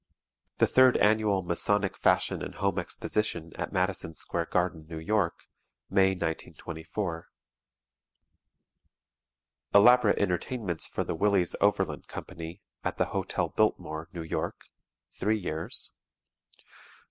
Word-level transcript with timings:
The 0.57 0.65
Third 0.65 0.97
Annual 0.97 1.43
Masonic 1.43 1.95
Fashion 1.95 2.41
and 2.41 2.55
Home 2.55 2.79
Exposition 2.79 3.51
at 3.55 3.71
Madison 3.71 4.15
Square 4.15 4.47
Garden, 4.47 4.87
New 4.89 4.97
York, 4.97 5.41
May, 5.91 6.13
1924. 6.13 7.29
Elaborate 9.75 10.17
entertainments 10.17 10.87
for 10.87 11.03
the 11.03 11.13
Willys 11.13 11.55
Overland 11.61 12.07
Company, 12.07 12.63
at 12.83 12.97
the 12.97 13.05
Hotel 13.13 13.49
Biltmore, 13.49 14.09
New 14.11 14.23
York 14.23 14.55
(three 15.13 15.37
years). 15.37 15.91